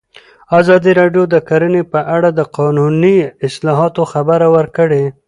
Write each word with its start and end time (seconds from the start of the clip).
ازادي 0.59 0.91
راډیو 0.99 1.23
د 1.33 1.35
کرهنه 1.47 1.81
په 1.93 1.99
اړه 2.15 2.29
د 2.33 2.41
قانوني 2.57 3.17
اصلاحاتو 3.47 4.01
خبر 4.11 4.39
ورکړی. 4.57 5.03